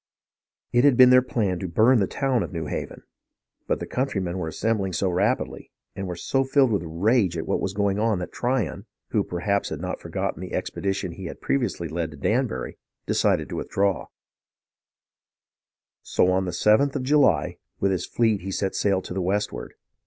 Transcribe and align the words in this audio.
It 0.73 0.83
had 0.83 0.97
been 0.97 1.11
their 1.11 1.21
plan 1.21 1.59
to 1.59 1.67
burn 1.67 1.99
the 1.99 2.07
town 2.07 2.41
of 2.41 2.51
New 2.51 2.65
Haven; 2.65 3.03
but 3.67 3.79
the 3.79 3.85
countrymen 3.85 4.39
were 4.39 4.47
assembling 4.47 4.93
so 4.93 5.11
rapidly, 5.11 5.69
and 5.95 6.07
were 6.07 6.15
so 6.15 6.43
filled 6.43 6.71
with 6.71 6.81
rage 6.83 7.37
at 7.37 7.45
what 7.45 7.61
was 7.61 7.73
going 7.75 7.99
on, 7.99 8.17
that 8.17 8.31
Tryon, 8.31 8.87
who 9.09 9.23
perhaps 9.23 9.69
had 9.69 9.79
not 9.79 9.99
forgotten 10.01 10.41
the 10.41 10.53
expedition 10.55 11.11
he 11.11 11.25
had 11.25 11.39
previously 11.39 11.87
led 11.87 12.09
to 12.09 12.17
Danbury, 12.17 12.79
decided 13.05 13.47
to 13.49 13.55
withdraw; 13.57 14.07
so 16.01 16.31
on 16.31 16.45
the 16.45 16.51
7th 16.51 16.95
of 16.95 17.03
July 17.03 17.57
with 17.79 17.91
his 17.91 18.07
fleet 18.07 18.41
he 18.41 18.49
set 18.49 18.73
sail 18.73 19.03
to 19.03 19.13
the 19.13 19.21
westward. 19.21 19.75